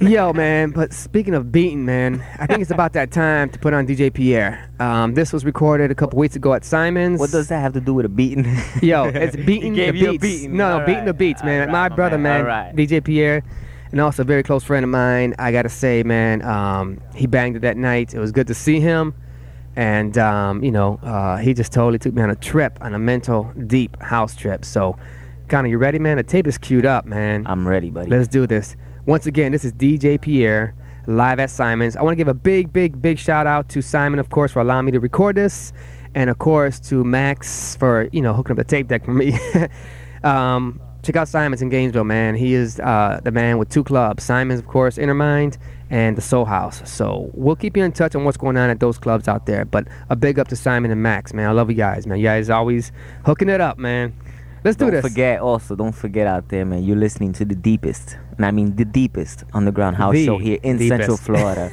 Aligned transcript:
Yo, 0.00 0.32
man. 0.32 0.70
But 0.70 0.94
speaking 0.94 1.34
of 1.34 1.52
beating, 1.52 1.84
man, 1.84 2.24
I 2.38 2.46
think 2.46 2.62
it's 2.62 2.70
about 2.70 2.94
that 2.94 3.10
time 3.10 3.50
to 3.50 3.58
put 3.58 3.74
on 3.74 3.86
DJ 3.86 4.12
Pierre. 4.12 4.70
Um, 4.80 5.12
this 5.12 5.30
was 5.30 5.44
recorded 5.44 5.90
a 5.90 5.94
couple 5.94 6.18
weeks 6.18 6.36
ago 6.36 6.54
at 6.54 6.64
Simon's. 6.64 7.20
What 7.20 7.30
does 7.30 7.48
that 7.48 7.60
have 7.60 7.74
to 7.74 7.80
do 7.82 7.92
with 7.92 8.06
a 8.06 8.08
beating? 8.08 8.44
Yo, 8.80 9.04
it's 9.14 9.36
beating 9.36 9.74
He 9.74 9.80
the 9.80 9.86
gave 9.86 9.96
you 9.96 10.08
a 10.08 10.12
beats. 10.12 10.22
beating. 10.22 10.56
No, 10.56 10.68
no, 10.70 10.80
All 10.80 10.86
beating 10.86 11.04
the 11.04 11.12
beats, 11.12 11.44
man. 11.44 11.60
Right, 11.60 11.68
my 11.70 11.88
my 11.90 11.94
brother, 11.94 12.16
man. 12.16 12.44
right. 12.46 12.74
DJ 12.74 13.04
Pierre, 13.04 13.42
and 13.92 14.00
also 14.00 14.22
a 14.22 14.24
very 14.24 14.42
close 14.42 14.64
friend 14.64 14.84
of 14.84 14.90
mine. 14.90 15.34
I 15.38 15.52
gotta 15.52 15.68
say, 15.68 16.02
man, 16.02 16.40
um, 16.42 16.98
he 17.14 17.26
banged 17.26 17.56
it 17.56 17.60
that 17.60 17.76
night. 17.76 18.14
It 18.14 18.20
was 18.20 18.32
good 18.32 18.46
to 18.46 18.54
see 18.54 18.80
him, 18.80 19.12
and 19.76 20.16
um, 20.16 20.64
you 20.64 20.70
know, 20.70 20.98
uh, 21.02 21.36
he 21.36 21.52
just 21.52 21.72
totally 21.72 21.98
took 21.98 22.14
me 22.14 22.22
on 22.22 22.30
a 22.30 22.36
trip, 22.36 22.78
on 22.80 22.94
a 22.94 22.98
mental 22.98 23.52
deep 23.66 24.00
house 24.02 24.34
trip. 24.34 24.64
So, 24.64 24.96
Connor, 25.48 25.68
you 25.68 25.76
ready, 25.76 25.98
man? 25.98 26.16
The 26.16 26.22
tape 26.22 26.46
is 26.46 26.56
queued 26.56 26.86
up, 26.86 27.04
man. 27.04 27.46
I'm 27.46 27.68
ready, 27.68 27.90
buddy. 27.90 28.08
Let's 28.08 28.28
do 28.28 28.46
this. 28.46 28.76
Once 29.06 29.26
again, 29.26 29.52
this 29.52 29.64
is 29.64 29.72
DJ 29.72 30.20
Pierre 30.20 30.74
live 31.06 31.40
at 31.40 31.50
Simon's. 31.50 31.96
I 31.96 32.02
want 32.02 32.12
to 32.12 32.16
give 32.16 32.28
a 32.28 32.34
big, 32.34 32.72
big, 32.72 33.00
big 33.00 33.18
shout 33.18 33.46
out 33.46 33.68
to 33.70 33.82
Simon, 33.82 34.18
of 34.18 34.30
course, 34.30 34.52
for 34.52 34.60
allowing 34.60 34.86
me 34.86 34.92
to 34.92 35.00
record 35.00 35.36
this, 35.36 35.72
and 36.14 36.28
of 36.28 36.38
course 36.38 36.78
to 36.80 37.02
Max 37.02 37.76
for 37.76 38.08
you 38.12 38.20
know 38.20 38.34
hooking 38.34 38.52
up 38.52 38.58
the 38.58 38.64
tape 38.64 38.88
deck 38.88 39.04
for 39.04 39.14
me. 39.14 39.38
um, 40.22 40.80
check 41.02 41.16
out 41.16 41.28
Simon's 41.28 41.62
in 41.62 41.70
Gainesville, 41.70 42.04
man. 42.04 42.34
He 42.34 42.54
is 42.54 42.78
uh, 42.80 43.20
the 43.24 43.30
man 43.30 43.58
with 43.58 43.70
two 43.70 43.84
clubs. 43.84 44.22
Simon's, 44.22 44.60
of 44.60 44.66
course, 44.66 44.98
Innermind 44.98 45.56
and 45.88 46.16
the 46.16 46.22
Soul 46.22 46.44
House. 46.44 46.88
So 46.88 47.30
we'll 47.32 47.56
keep 47.56 47.76
you 47.76 47.84
in 47.84 47.92
touch 47.92 48.14
on 48.14 48.24
what's 48.24 48.36
going 48.36 48.56
on 48.56 48.70
at 48.70 48.80
those 48.80 48.98
clubs 48.98 49.28
out 49.28 49.46
there. 49.46 49.64
But 49.64 49.88
a 50.10 50.16
big 50.16 50.38
up 50.38 50.48
to 50.48 50.56
Simon 50.56 50.90
and 50.90 51.02
Max, 51.02 51.32
man. 51.32 51.48
I 51.48 51.52
love 51.52 51.70
you 51.70 51.76
guys, 51.76 52.06
man. 52.06 52.18
You 52.18 52.24
guys 52.24 52.50
always 52.50 52.92
hooking 53.24 53.48
it 53.48 53.60
up, 53.60 53.78
man. 53.78 54.14
Let's 54.62 54.76
do 54.76 54.90
this. 54.90 55.02
don't 55.02 55.10
forget 55.10 55.40
also, 55.40 55.74
don't 55.74 55.94
forget 55.94 56.26
out 56.26 56.50
there, 56.50 56.66
man. 56.66 56.84
You're 56.84 56.96
listening 56.96 57.32
to 57.34 57.46
the 57.46 57.54
deepest, 57.54 58.18
and 58.40 58.46
I 58.46 58.52
mean 58.52 58.74
the 58.74 58.86
deepest 58.86 59.44
underground 59.52 59.96
house 59.96 60.14
The 60.14 60.24
show 60.24 60.38
here 60.38 60.58
in 60.62 60.78
Central. 60.78 61.16
Florida. 61.18 61.70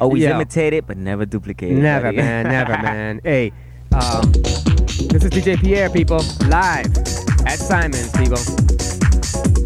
Always 0.00 0.24
Yo. 0.24 0.30
imitate 0.30 0.72
it, 0.72 0.88
but 0.88 0.96
never 0.96 1.24
duplicate 1.24 1.70
it. 1.70 1.80
Never, 1.80 2.06
buddy. 2.06 2.16
man. 2.16 2.46
Never, 2.46 2.72
man. 2.82 3.20
Hey, 3.22 3.52
um, 3.92 4.32
this 4.32 5.22
is 5.22 5.30
DJ 5.30 5.56
Pierre, 5.60 5.88
people, 5.88 6.18
live 6.48 6.96
at 7.46 7.60
Simon's, 7.60 8.10
people. 8.10 8.38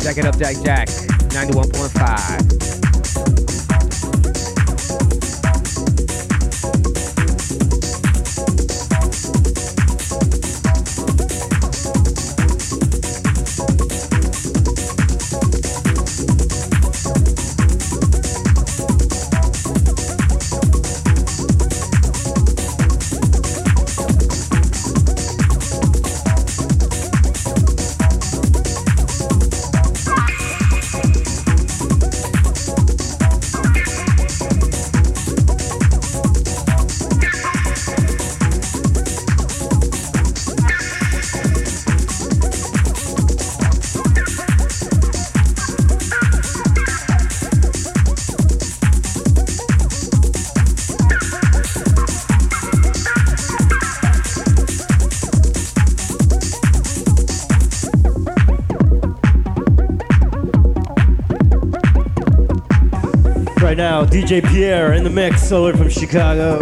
Jack 0.01 0.19
it 0.19 0.27
up, 0.27 0.37
Jack 0.37 0.57
Jack, 0.63 0.89
91.5. 1.31 2.84
Right 63.75 63.79
now, 63.79 64.05
DJ 64.05 64.41
Pierre 64.41 64.93
in 64.93 65.03
the 65.03 65.11
mix, 65.11 65.43
solo 65.49 65.77
from 65.77 65.91
Chicago. 65.91 66.61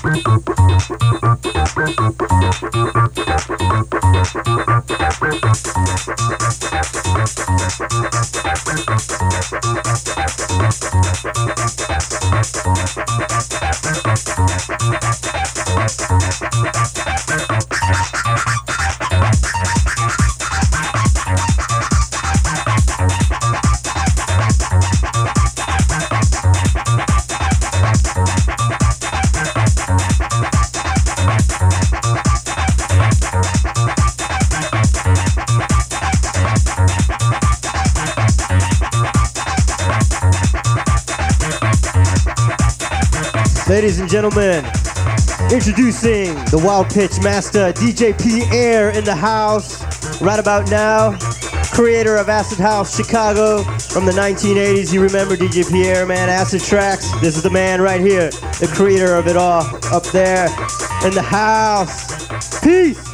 Thank 0.00 0.27
and 44.08 44.12
gentlemen, 44.12 44.64
introducing 45.52 46.34
the 46.46 46.60
Wild 46.64 46.88
Pitch 46.88 47.20
Master, 47.22 47.72
DJ 47.72 48.18
Pierre 48.18 48.90
in 48.90 49.04
the 49.04 49.14
house. 49.14 49.82
Right 50.20 50.38
about 50.38 50.70
now, 50.70 51.18
creator 51.72 52.16
of 52.16 52.28
Acid 52.28 52.58
House 52.58 52.96
Chicago 52.96 53.62
from 53.62 54.06
the 54.06 54.12
1980s. 54.12 54.92
You 54.92 55.02
remember 55.02 55.36
DJ 55.36 55.70
Pierre, 55.70 56.06
man, 56.06 56.28
Acid 56.28 56.62
Tracks. 56.62 57.10
This 57.20 57.36
is 57.36 57.42
the 57.42 57.50
man 57.50 57.80
right 57.82 58.00
here, 58.00 58.30
the 58.60 58.70
creator 58.74 59.14
of 59.14 59.26
it 59.26 59.36
all, 59.36 59.64
up 59.92 60.04
there 60.04 60.46
in 61.04 61.12
the 61.12 61.22
house. 61.22 62.60
Peace. 62.60 63.07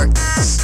Work, 0.00 0.59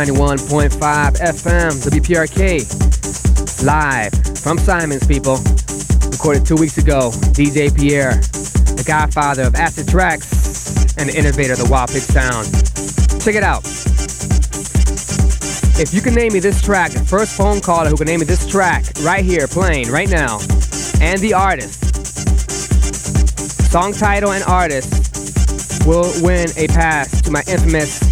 91.5 0.00 0.70
FM, 1.20 1.72
WPRK, 1.84 3.62
live 3.62 4.10
from 4.38 4.56
Simon's, 4.56 5.06
people. 5.06 5.36
Recorded 6.10 6.46
two 6.46 6.56
weeks 6.56 6.78
ago, 6.78 7.10
DJ 7.36 7.68
Pierre, 7.76 8.14
the 8.76 8.84
godfather 8.86 9.42
of 9.42 9.54
acid 9.56 9.86
tracks 9.88 10.96
and 10.96 11.10
the 11.10 11.18
innovator 11.18 11.52
of 11.52 11.58
the 11.58 11.68
Wild 11.70 11.90
Pitch 11.90 12.04
sound. 12.04 12.46
Check 13.22 13.34
it 13.34 13.42
out. 13.42 13.62
If 15.78 15.92
you 15.92 16.00
can 16.00 16.14
name 16.14 16.32
me 16.32 16.40
this 16.40 16.62
track, 16.62 16.92
the 16.92 17.00
first 17.00 17.36
phone 17.36 17.60
caller 17.60 17.90
who 17.90 17.98
can 17.98 18.06
name 18.06 18.20
me 18.20 18.26
this 18.26 18.46
track 18.46 18.86
right 19.02 19.22
here, 19.22 19.46
playing 19.46 19.90
right 19.90 20.08
now, 20.08 20.38
and 21.02 21.20
the 21.20 21.34
artist, 21.34 21.76
song 23.70 23.92
title 23.92 24.32
and 24.32 24.44
artist, 24.44 25.86
will 25.86 26.10
win 26.22 26.48
a 26.56 26.68
pass 26.68 27.20
to 27.20 27.30
my 27.30 27.42
infamous 27.46 28.09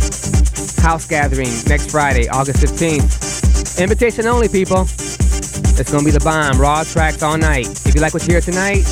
house 0.79 1.07
gathering 1.07 1.51
next 1.67 1.91
Friday, 1.91 2.29
August 2.29 2.65
15th. 2.65 3.81
Invitation 3.81 4.27
only, 4.27 4.49
people. 4.49 4.83
It's 5.79 5.93
gonna 5.93 6.05
be 6.05 6.11
the 6.11 6.21
bomb. 6.21 6.61
Raw 6.61 6.83
tracks 6.85 7.23
all 7.23 7.39
night. 7.39 7.69
If 7.87 7.95
you 7.95 8.01
like 8.01 8.15
what 8.15 8.27
you 8.27 8.33
hear 8.33 8.41
tonight, 8.41 8.83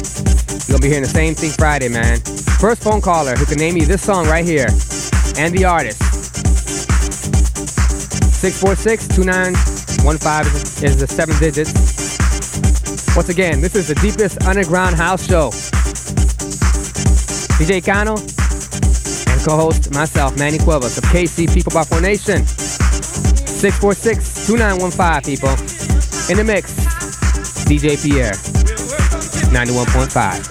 you're 0.69 0.79
gonna 0.79 0.83
be 0.83 0.89
hearing 0.89 1.03
the 1.03 1.09
same 1.09 1.35
thing 1.35 1.51
Friday, 1.51 1.89
man. 1.89 2.21
First 2.61 2.83
phone 2.83 3.01
caller 3.01 3.35
who 3.37 3.45
can 3.45 3.59
name 3.59 3.75
me 3.75 3.85
this 3.85 4.03
song 4.03 4.27
right 4.27 4.45
here 4.45 4.69
and 5.37 5.53
the 5.53 5.65
artist. 5.65 6.01
646-2915 8.43 10.85
is 10.85 10.97
the 10.99 11.07
seven 11.07 11.39
digits. 11.39 11.73
Once 13.17 13.29
again, 13.29 13.61
this 13.61 13.75
is 13.75 13.89
the 13.89 13.95
deepest 13.97 14.43
underground 14.45 14.95
house 14.95 15.27
show. 15.27 15.51
DJ 17.59 17.85
Kano, 17.85 18.17
co-host, 19.47 19.95
myself, 19.95 20.37
Manny 20.37 20.59
Cuevas 20.59 20.99
of 20.99 21.05
KCP/4x4 21.05 22.03
Nation. 22.03 22.43
646-2915, 22.43 25.25
people. 25.25 25.57
In 26.29 26.37
the 26.37 26.45
mix, 26.45 26.73
DJ 27.67 27.97
Pierre, 28.03 28.35
91.5. 29.53 30.43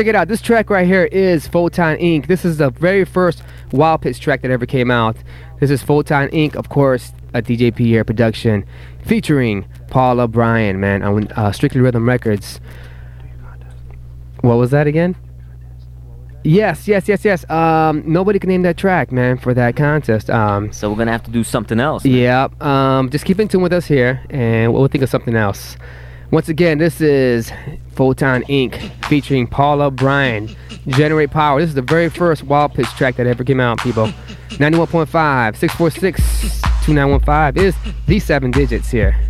check 0.00 0.06
it 0.06 0.14
out. 0.14 0.28
This 0.28 0.40
track 0.40 0.70
right 0.70 0.86
here 0.86 1.04
is 1.12 1.46
Photon 1.46 1.98
Inc. 1.98 2.26
This 2.26 2.46
is 2.46 2.56
the 2.56 2.70
very 2.70 3.04
first 3.04 3.42
Wild 3.72 4.00
Pitch 4.00 4.18
track 4.18 4.40
that 4.40 4.50
ever 4.50 4.64
came 4.64 4.90
out. 4.90 5.14
This 5.58 5.70
is 5.70 5.82
Photon 5.82 6.28
Inc. 6.28 6.56
Of 6.56 6.70
course, 6.70 7.12
a 7.34 7.42
DJ 7.42 7.74
Pierre 7.74 8.02
production, 8.02 8.64
featuring 9.04 9.66
Paul 9.88 10.20
O'Brien, 10.20 10.80
man, 10.80 11.02
on 11.02 11.28
uh, 11.32 11.52
Strictly 11.52 11.82
Rhythm 11.82 12.08
Records. 12.08 12.60
What 14.40 14.54
was 14.54 14.70
that 14.70 14.86
again? 14.86 15.16
Yes, 16.44 16.88
yes, 16.88 17.06
yes, 17.06 17.22
yes. 17.22 17.48
Um, 17.50 18.02
nobody 18.10 18.38
can 18.38 18.48
name 18.48 18.62
that 18.62 18.78
track, 18.78 19.12
man, 19.12 19.36
for 19.36 19.52
that 19.52 19.76
contest. 19.76 20.30
Um, 20.30 20.72
So 20.72 20.88
we're 20.88 20.96
gonna 20.96 21.12
have 21.12 21.24
to 21.24 21.30
do 21.30 21.44
something 21.44 21.78
else. 21.78 22.04
man. 22.06 22.14
yeah. 22.14 22.48
Um, 22.62 23.10
just 23.10 23.26
keep 23.26 23.38
in 23.38 23.48
tune 23.48 23.60
with 23.60 23.74
us 23.74 23.84
here, 23.84 24.24
and 24.30 24.72
we'll 24.72 24.88
think 24.88 25.04
of 25.04 25.10
something 25.10 25.36
else. 25.36 25.76
Once 26.30 26.48
again, 26.48 26.78
this 26.78 27.00
is 27.00 27.50
Photon 27.96 28.42
Inc. 28.44 28.78
featuring 29.06 29.48
Paul 29.48 29.82
O'Brien. 29.82 30.48
Generate 30.86 31.32
Power. 31.32 31.60
This 31.60 31.70
is 31.70 31.74
the 31.74 31.82
very 31.82 32.08
first 32.08 32.44
Wild 32.44 32.72
Pitch 32.72 32.86
track 32.90 33.16
that 33.16 33.26
ever 33.26 33.42
came 33.42 33.58
out, 33.58 33.80
people. 33.80 34.06
91.5, 34.50 35.56
646 35.56 36.60
2915 36.84 37.64
is 37.64 37.74
the 38.06 38.20
seven 38.20 38.52
digits 38.52 38.90
here. 38.90 39.29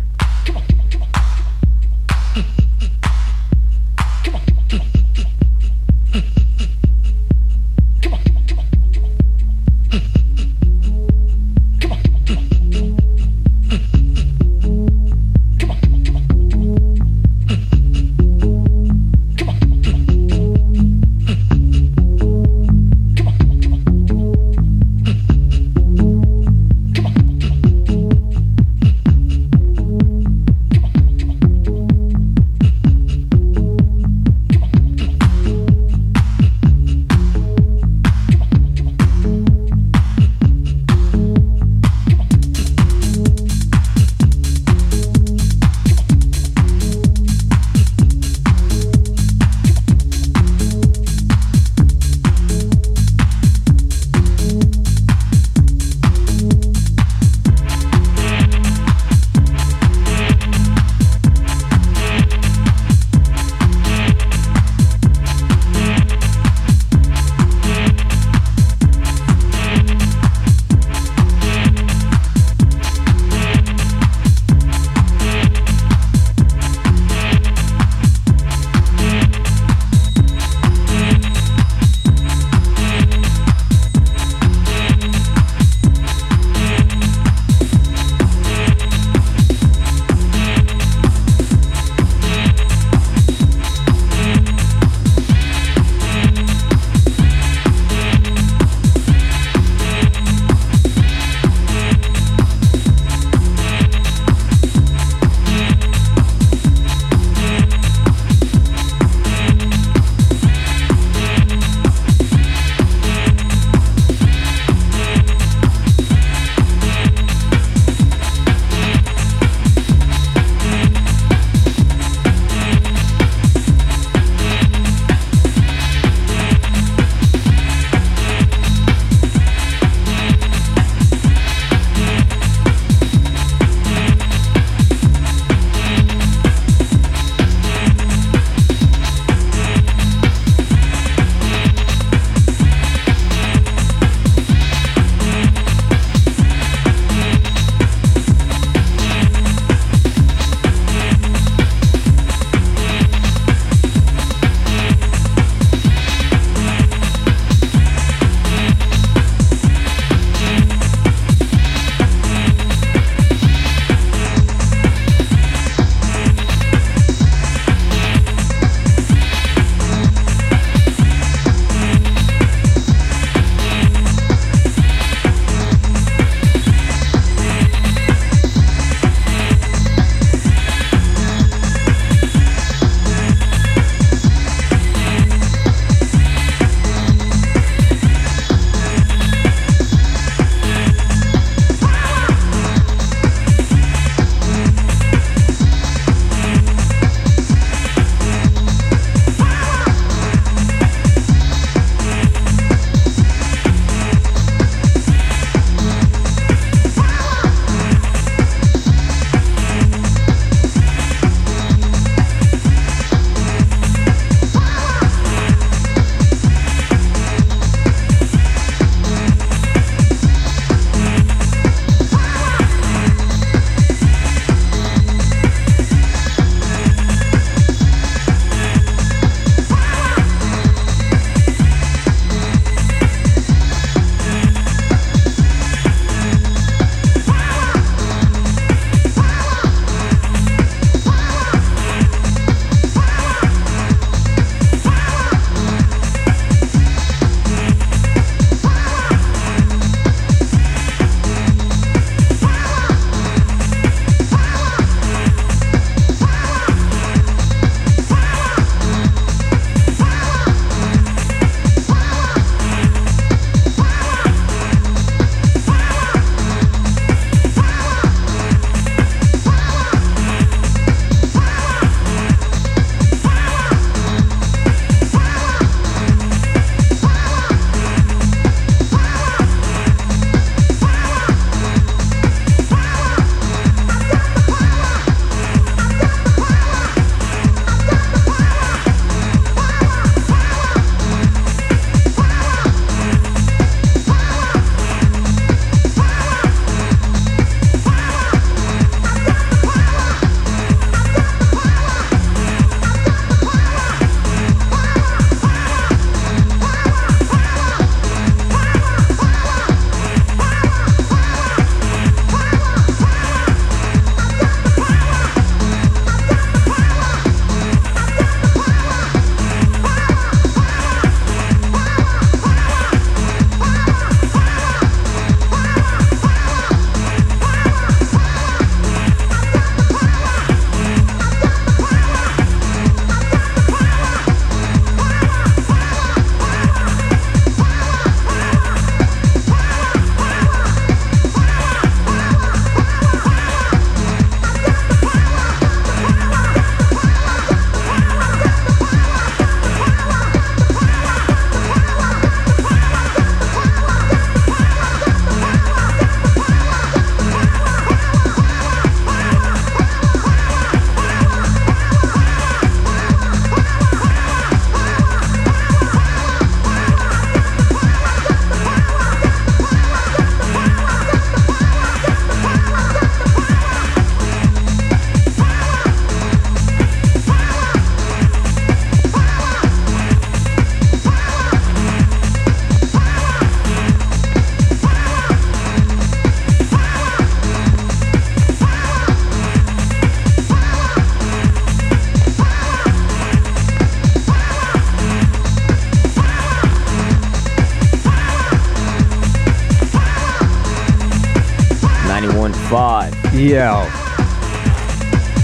Yo. 403.51 403.83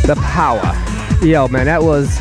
The 0.07 0.15
power. 0.23 0.73
Yo, 1.21 1.49
man, 1.49 1.65
that 1.65 1.83
was 1.83 2.17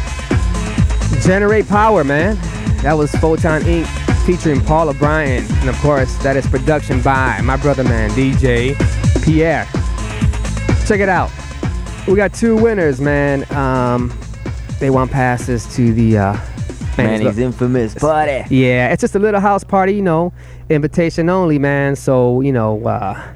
Generate 1.24 1.68
Power, 1.68 2.02
man. 2.02 2.34
That 2.82 2.94
was 2.94 3.12
Photon 3.12 3.62
Inc. 3.62 3.86
featuring 4.26 4.60
Paul 4.60 4.88
O'Brien. 4.88 5.44
And 5.48 5.68
of 5.68 5.76
course, 5.76 6.12
that 6.24 6.36
is 6.36 6.44
production 6.48 7.00
by 7.02 7.40
my 7.42 7.56
brother, 7.56 7.84
man, 7.84 8.10
DJ 8.10 8.74
Pierre. 9.24 9.64
Check 10.88 10.98
it 10.98 11.08
out. 11.08 11.30
We 12.08 12.16
got 12.16 12.34
two 12.34 12.56
winners, 12.56 13.00
man. 13.00 13.48
Um, 13.54 14.12
they 14.80 14.90
want 14.90 15.12
passes 15.12 15.72
to 15.76 15.92
the 15.92 16.18
uh, 16.18 16.36
Man, 16.98 17.20
he's 17.20 17.38
infamous. 17.38 17.94
Buddy. 17.94 18.52
yeah, 18.52 18.92
it's 18.92 19.02
just 19.02 19.14
a 19.14 19.20
little 19.20 19.38
house 19.38 19.62
party, 19.62 19.94
you 19.94 20.02
know, 20.02 20.32
invitation 20.68 21.30
only, 21.30 21.60
man. 21.60 21.94
So, 21.94 22.40
you 22.40 22.50
know, 22.50 22.84
uh, 22.84 23.34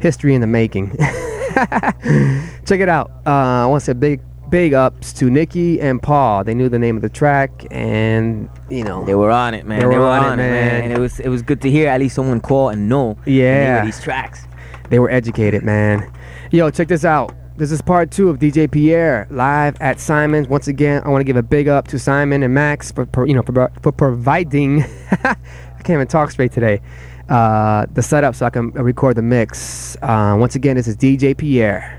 history 0.00 0.34
in 0.34 0.40
the 0.40 0.48
making. 0.48 0.96
Check 2.66 2.80
it 2.80 2.88
out. 2.88 3.10
Uh, 3.26 3.30
I 3.64 3.66
want 3.66 3.80
to 3.80 3.84
say 3.86 3.92
big, 3.92 4.20
big 4.50 4.74
ups 4.74 5.12
to 5.14 5.30
Nikki 5.30 5.80
and 5.80 6.02
Paul. 6.02 6.44
They 6.44 6.54
knew 6.54 6.68
the 6.68 6.78
name 6.78 6.96
of 6.96 7.02
the 7.02 7.08
track, 7.08 7.66
and 7.70 8.48
you 8.70 8.84
know, 8.84 9.04
They 9.04 9.14
were 9.14 9.30
on 9.30 9.54
it, 9.54 9.66
man. 9.66 9.80
They 9.80 9.86
were 9.86 10.06
on 10.06 10.34
it, 10.34 10.36
man. 10.42 10.84
And 10.84 10.92
it 10.92 10.98
was 10.98 11.20
it 11.20 11.28
was 11.28 11.42
good 11.42 11.60
to 11.62 11.70
hear 11.70 11.88
at 11.88 12.00
least 12.00 12.14
someone 12.14 12.40
call 12.40 12.68
and 12.70 12.88
know 12.88 13.16
Yeah. 13.26 13.84
these 13.84 14.00
tracks. 14.00 14.46
they 14.90 14.98
were 14.98 15.10
educated, 15.10 15.62
man. 15.62 16.10
Yo, 16.50 16.70
check 16.70 16.88
this 16.88 17.04
out. 17.04 17.34
This 17.56 17.70
is 17.70 17.80
part 17.82 18.10
two 18.10 18.28
of 18.28 18.38
DJ 18.38 18.70
Pierre 18.70 19.26
live 19.30 19.80
at 19.80 20.00
Simon's. 20.00 20.48
Once 20.48 20.68
again, 20.68 21.02
I 21.04 21.10
want 21.10 21.20
to 21.20 21.24
give 21.24 21.36
a 21.36 21.42
big 21.42 21.68
up 21.68 21.86
to 21.88 21.98
Simon 21.98 22.42
and 22.42 22.52
Max 22.54 22.90
for, 22.90 23.06
for 23.12 23.26
you 23.26 23.34
know 23.34 23.42
for, 23.42 23.70
for 23.82 23.92
providing. 23.92 24.82
I 25.12 25.84
can't 25.84 25.96
even 25.96 26.06
talk 26.08 26.30
straight 26.30 26.52
today. 26.52 26.80
Uh, 27.32 27.86
the 27.94 28.02
setup 28.02 28.34
so 28.34 28.44
I 28.44 28.50
can 28.50 28.72
record 28.72 29.16
the 29.16 29.22
mix. 29.22 29.96
Uh, 30.02 30.36
once 30.38 30.54
again, 30.54 30.76
this 30.76 30.86
is 30.86 30.98
DJ 30.98 31.34
Pierre, 31.34 31.98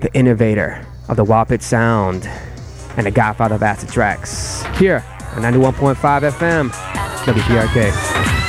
the 0.00 0.12
innovator 0.12 0.84
of 1.08 1.16
the 1.16 1.22
Wild 1.22 1.46
Pitch 1.46 1.62
sound 1.62 2.26
and 2.96 3.06
the 3.06 3.12
godfather 3.12 3.54
of 3.54 3.62
acid 3.62 3.88
tracks. 3.88 4.64
Here 4.76 5.04
on 5.36 5.42
91.5 5.42 5.94
FM, 5.94 6.70
WPRK. 7.26 8.45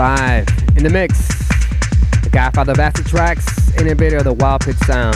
91.5. 0.00 0.78
In 0.78 0.82
the 0.82 0.88
mix, 0.88 1.28
the 2.22 2.30
godfather 2.30 2.72
of 2.72 2.78
acid 2.78 3.04
tracks, 3.04 3.70
innovator 3.78 4.16
of 4.16 4.24
the 4.24 4.32
wild 4.32 4.62
pitch 4.62 4.78
sound, 4.78 5.14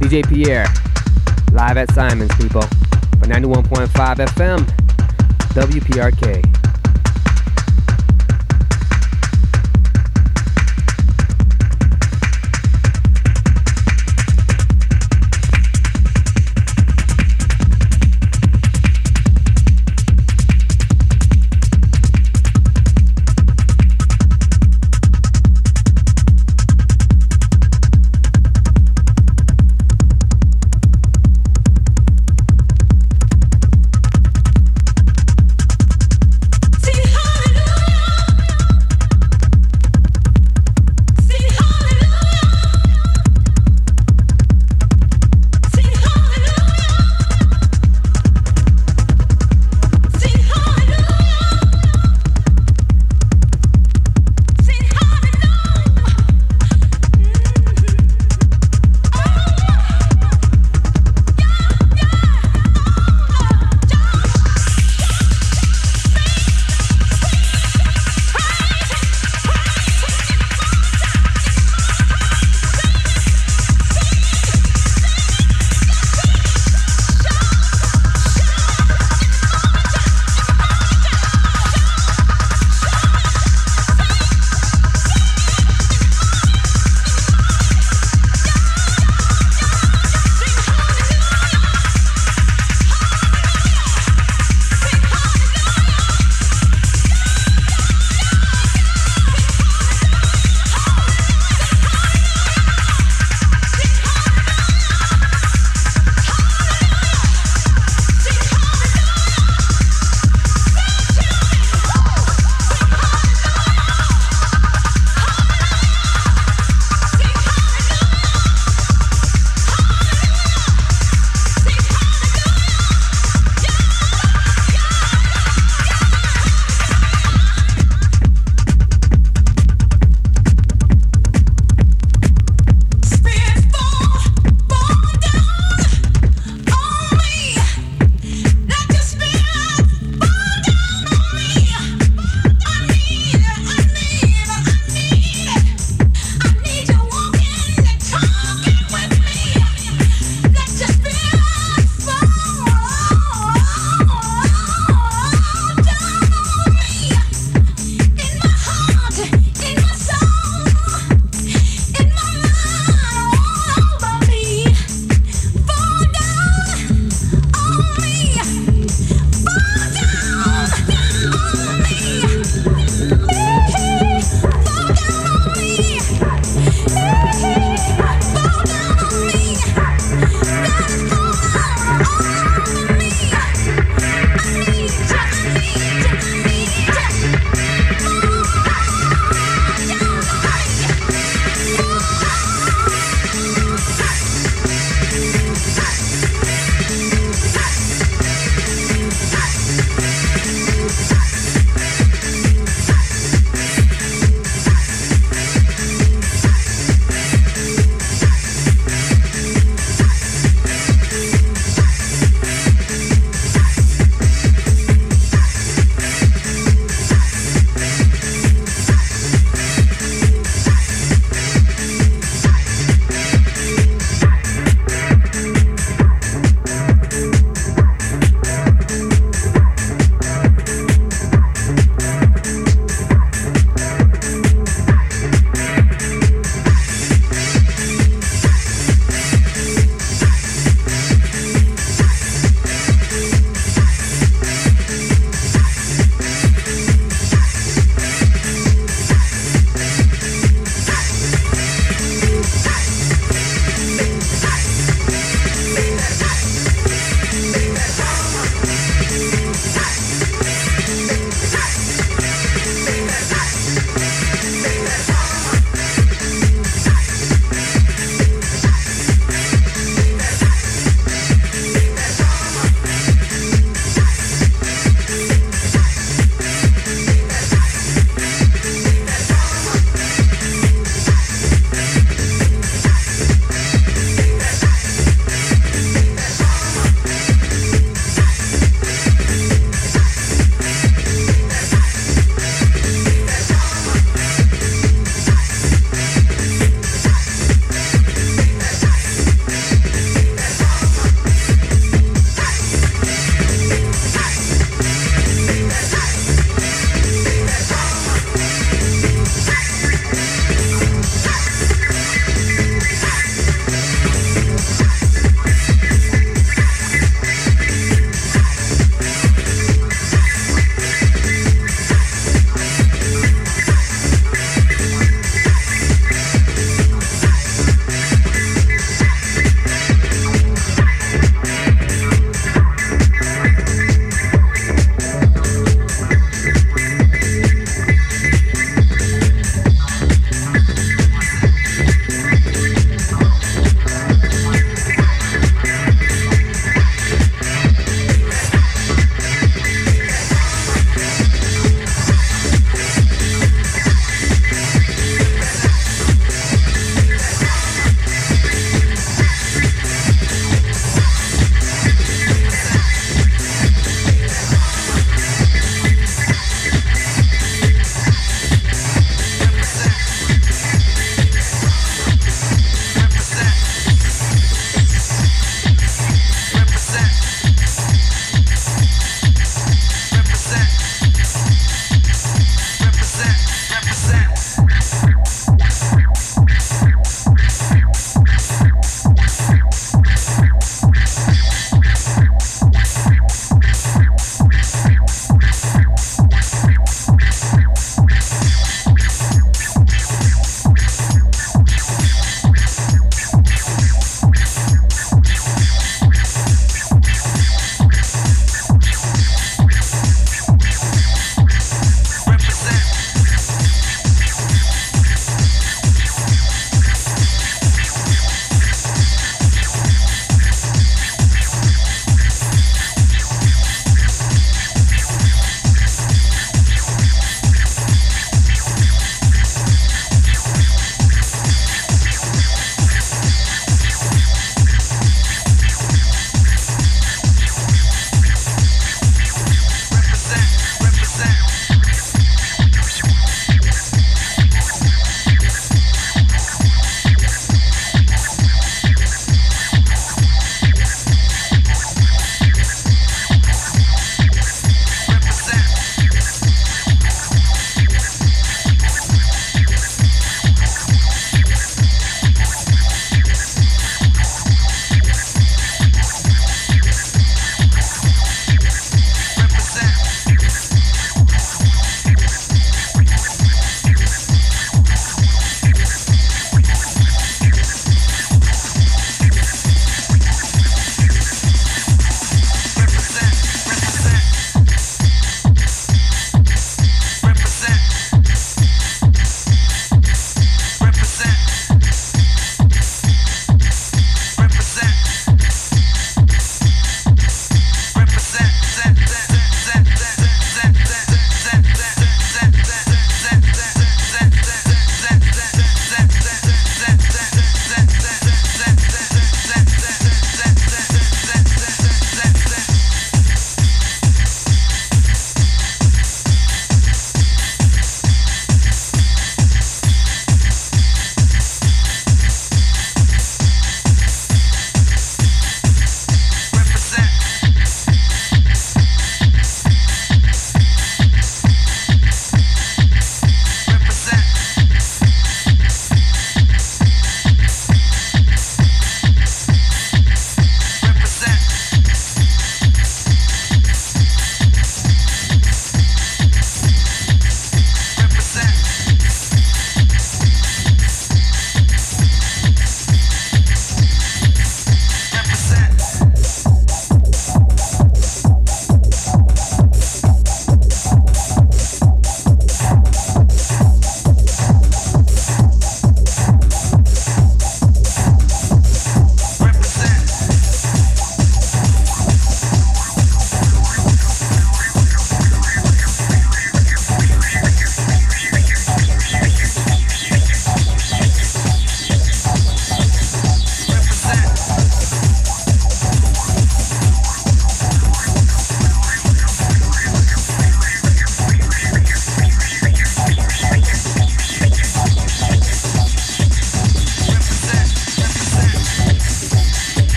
DJ 0.00 0.28
Pierre, 0.28 0.66
live 1.52 1.76
at 1.76 1.92
Simon's, 1.92 2.34
people, 2.34 2.62
for 2.62 3.26
91.5 3.26 3.86
FM, 3.86 4.58
WPRK. 5.54 6.47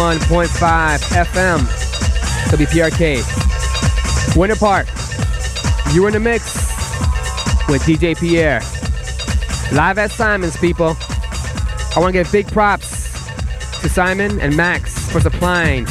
91.5 0.00 1.12
FM, 1.12 1.60
WPRK. 2.48 3.20
Winter 4.34 4.56
Park, 4.56 4.86
You're 5.92 6.06
in 6.06 6.14
the 6.14 6.20
mix 6.20 6.54
with 7.68 7.82
DJ 7.82 8.18
Pierre. 8.18 8.60
Live 9.76 9.98
at 9.98 10.10
Simon's, 10.10 10.56
people. 10.56 10.96
I 10.96 11.98
want 11.98 12.06
to 12.06 12.12
give 12.12 12.32
big 12.32 12.50
props 12.50 13.12
to 13.82 13.90
Simon 13.90 14.40
and 14.40 14.56
Max 14.56 15.10
for 15.10 15.20
supplying 15.20 15.84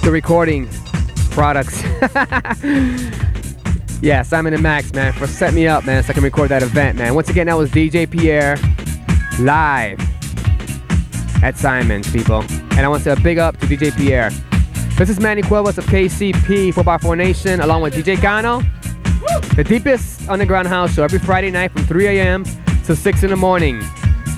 the 0.00 0.08
recording 0.10 0.70
products. 1.32 1.82
yeah, 4.00 4.22
Simon 4.22 4.54
and 4.54 4.62
Max, 4.62 4.90
man, 4.94 5.12
for 5.12 5.26
setting 5.26 5.56
me 5.56 5.66
up, 5.66 5.84
man, 5.84 6.02
so 6.02 6.08
I 6.08 6.12
can 6.14 6.24
record 6.24 6.48
that 6.48 6.62
event, 6.62 6.96
man. 6.96 7.14
Once 7.14 7.28
again, 7.28 7.48
that 7.48 7.58
was 7.58 7.70
DJ 7.70 8.10
Pierre 8.10 8.56
live 9.38 10.00
at 11.42 11.56
Simon's, 11.56 12.10
people. 12.10 12.42
And 12.72 12.80
I 12.80 12.88
want 12.88 13.02
to 13.04 13.14
say 13.14 13.20
a 13.20 13.22
big 13.22 13.38
up 13.38 13.56
to 13.58 13.66
DJ 13.66 13.94
Pierre. 13.96 14.30
This 14.96 15.10
is 15.10 15.20
Manny 15.20 15.42
Cuevas 15.42 15.78
of 15.78 15.84
KCP 15.86 16.72
4x4 16.72 17.16
Nation, 17.16 17.60
along 17.60 17.82
with 17.82 17.94
DJ 17.94 18.20
Gano. 18.20 18.62
The 19.54 19.64
deepest 19.64 20.28
underground 20.28 20.68
house 20.68 20.94
show 20.94 21.04
every 21.04 21.18
Friday 21.18 21.50
night 21.50 21.72
from 21.72 21.84
3 21.84 22.06
a.m. 22.06 22.44
to 22.84 22.96
6 22.96 23.22
in 23.22 23.30
the 23.30 23.36
morning. 23.36 23.82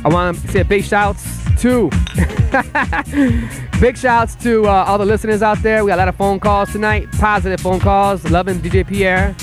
I 0.04 0.08
want 0.08 0.38
to 0.38 0.48
say 0.48 0.62
big 0.62 0.84
shouts 0.84 1.24
to 1.60 1.90
big 3.80 3.96
shouts 3.96 4.34
to 4.36 4.66
uh, 4.66 4.84
all 4.86 4.98
the 4.98 5.04
listeners 5.04 5.42
out 5.42 5.62
there. 5.62 5.84
We 5.84 5.90
got 5.90 5.96
a 5.96 6.02
lot 6.02 6.08
of 6.08 6.16
phone 6.16 6.40
calls 6.40 6.72
tonight, 6.72 7.10
positive 7.12 7.60
phone 7.60 7.80
calls. 7.80 8.28
Loving 8.30 8.58
DJ 8.58 8.86
Pierre. 8.86 9.34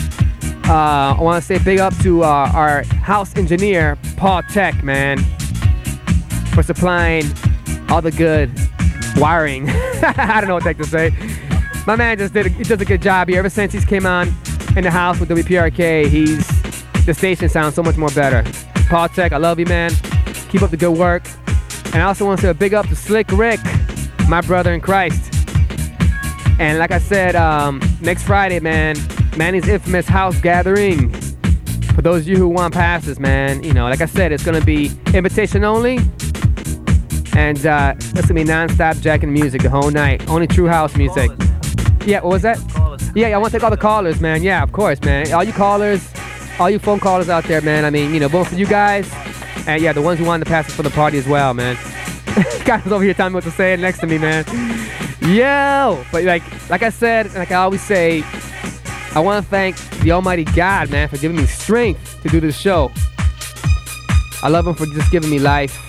Uh, 0.68 1.15
I 1.18 1.22
want 1.22 1.41
to 1.41 1.45
say 1.45 1.64
big 1.64 1.80
up 1.80 1.95
to 1.99 2.23
uh, 2.23 2.52
our 2.53 2.84
house 2.84 3.36
engineer 3.36 3.98
Paul 4.18 4.41
Tech, 4.44 4.84
man, 4.84 5.19
for 6.56 6.64
supplying 6.64 7.26
all 7.90 8.02
the 8.02 8.11
good 8.11 8.49
wiring. 9.18 9.69
I 9.69 10.40
don't 10.40 10.48
know 10.48 10.56
what 10.56 10.64
the 10.64 10.69
heck 10.69 10.77
to 10.77 10.86
say. 10.86 11.11
My 11.86 11.95
man 11.95 12.18
just 12.18 12.34
did 12.34 12.48
a, 12.48 12.49
he 12.49 12.64
does 12.64 12.82
a 12.82 12.86
good 12.86 13.02
job 13.02 13.27
here. 13.27 13.40
Ever 13.40 13.49
since 13.49 13.73
he's 13.73 13.86
came 13.86 14.06
on 14.06 14.34
in 14.76 14.84
the 14.84 14.91
house 14.91 15.19
with 15.19 15.30
WPRK, 15.30 16.07
he's 16.07 16.48
the 17.06 17.14
station 17.14 17.49
sounds 17.49 17.76
so 17.76 17.84
much 17.84 17.98
more 17.98 18.10
better. 18.10 18.44
Paul 18.90 19.10
Tech, 19.10 19.34
I 19.34 19.38
love 19.38 19.60
you, 19.60 19.65
man. 19.65 19.91
Keep 20.49 20.64
up 20.64 20.72
the 20.72 20.77
good 20.77 20.98
work. 20.98 21.23
And 21.94 22.02
I 22.02 22.03
also 22.03 22.26
want 22.26 22.40
to 22.40 22.48
say 22.48 22.49
a 22.49 22.53
big 22.53 22.73
up 22.73 22.88
to 22.88 22.95
Slick 22.95 23.32
Rick, 23.32 23.60
my 24.27 24.41
brother 24.41 24.73
in 24.73 24.82
Christ. 24.82 25.34
And 26.57 26.80
like 26.80 26.91
I 26.91 26.99
said, 26.99 27.36
um, 27.36 27.82
next 28.02 28.23
Friday, 28.23 28.60
man, 28.60 28.95
Manny's 29.38 29.68
infamous 29.68 30.07
house 30.07 30.40
gathering. 30.40 31.11
For 31.94 32.02
those 32.02 32.22
of 32.22 32.27
you 32.27 32.38
who 32.38 32.48
want 32.48 32.73
passes, 32.73 33.19
man, 33.19 33.64
you 33.64 33.73
know, 33.73 33.86
like 33.86 34.02
I 34.02 34.06
said, 34.06 34.32
it's 34.32 34.44
gonna 34.44 34.61
be 34.61 34.91
invitation 35.14 35.64
only. 35.64 35.99
And 37.36 37.66
uh, 37.66 37.94
it's 37.98 38.22
gonna 38.22 38.34
be 38.34 38.44
non-stop 38.45 38.98
jacking 38.98 39.34
music 39.34 39.62
the 39.62 39.70
whole 39.70 39.91
night. 39.91 40.28
Only 40.30 40.48
true 40.48 40.68
house 40.68 40.95
music. 40.95 41.30
Yeah, 42.06 42.22
what 42.22 42.32
was 42.32 42.41
that? 42.44 42.57
Yeah, 43.14 43.28
yeah, 43.28 43.36
I 43.36 43.38
want 43.40 43.52
to 43.52 43.57
take 43.57 43.64
all 43.64 43.72
the 43.72 43.78
callers, 43.78 44.22
man. 44.22 44.41
Yeah, 44.41 44.64
of 44.64 44.72
course, 44.72 45.02
man. 45.02 45.32
All 45.34 45.44
you 45.44 45.52
callers, 45.52 46.14
all 46.60 46.70
you 46.70 46.80
phone 46.80 46.99
callers 46.99 47.30
out 47.30 47.44
there, 47.44 47.62
man. 47.62 47.84
I 47.84 47.90
mean, 47.90 48.14
you 48.14 48.20
know, 48.20 48.30
both 48.30 48.49
for 48.49 48.56
you 48.56 48.66
guys, 48.66 49.12
and 49.68 49.82
yeah, 49.82 49.91
the 49.91 50.02
ones 50.02 50.20
who 50.20 50.26
wanted 50.26 50.45
to 50.45 50.49
pass 50.49 50.70
it 50.70 50.72
for 50.72 50.84
the 50.84 50.90
party 50.91 51.18
as 51.18 51.28
well, 51.28 51.53
man. 51.53 51.76
Guys 52.66 52.86
over 52.88 53.03
here 53.03 53.14
telling 53.14 53.34
me 53.34 53.36
what 53.36 53.44
to 53.45 53.52
say 53.52 53.76
next 53.78 53.99
to 53.99 54.07
me, 54.07 54.18
man. 54.18 54.45
Yo, 55.22 56.03
but 56.12 56.24
like, 56.24 56.44
like 56.70 56.84
I 56.84 56.90
said, 56.90 57.34
like 57.34 57.52
I 57.52 57.56
always 57.56 57.82
say, 57.82 58.24
I 59.14 59.20
want 59.20 59.44
to 59.44 59.49
thank 59.49 59.78
the 60.02 60.12
Almighty 60.12 60.44
God, 60.44 60.90
man, 60.90 61.07
for 61.07 61.18
giving 61.18 61.38
me 61.38 61.45
strength 61.45 62.22
to 62.22 62.30
do 62.30 62.40
this 62.40 62.57
show. 62.57 62.91
I 64.44 64.49
love 64.49 64.68
Him 64.68 64.76
for 64.76 64.86
just 64.86 65.12
giving 65.12 65.30
me 65.30 65.40
life 65.40 65.82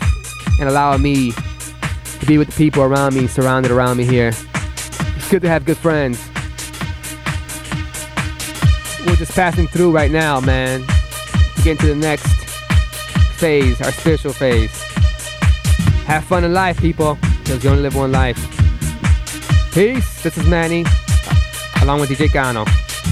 and 0.58 0.68
allowing 0.68 1.02
me 1.02 1.32
to 1.32 2.26
be 2.26 2.38
with 2.38 2.48
the 2.48 2.56
people 2.56 2.82
around 2.82 3.14
me, 3.14 3.26
surrounded 3.26 3.70
around 3.70 3.96
me 3.96 4.04
here. 4.04 4.32
It's 5.16 5.30
good 5.30 5.42
to 5.42 5.48
have 5.48 5.64
good 5.64 5.76
friends. 5.76 6.18
We're 9.06 9.16
just 9.16 9.32
passing 9.32 9.66
through 9.68 9.92
right 9.92 10.10
now, 10.10 10.40
man. 10.40 10.84
To 10.86 11.62
get 11.62 11.72
into 11.72 11.86
the 11.86 11.94
next 11.94 12.26
phase, 13.36 13.80
our 13.80 13.92
spiritual 13.92 14.32
phase. 14.32 14.72
Have 16.06 16.24
fun 16.24 16.44
in 16.44 16.52
life, 16.52 16.80
people, 16.80 17.18
because 17.40 17.62
you 17.62 17.70
only 17.70 17.82
live 17.82 17.94
one 17.94 18.12
life. 18.12 18.38
Peace. 19.72 20.22
This 20.22 20.38
is 20.38 20.46
Manny, 20.48 20.84
along 21.82 22.00
with 22.00 22.10
DJ 22.10 22.32
Gano, 22.32 22.64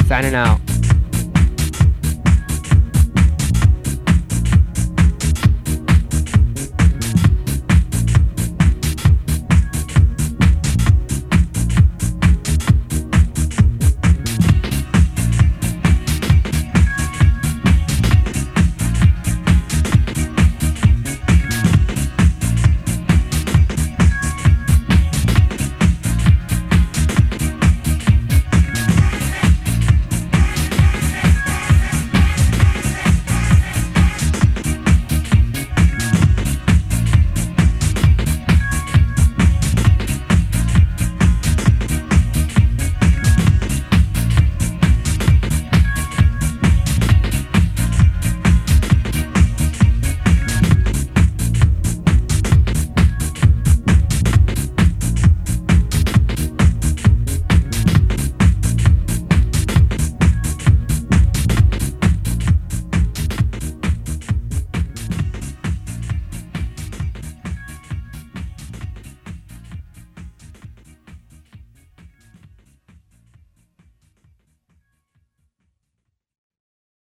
signing 0.06 0.34
out. 0.34 0.73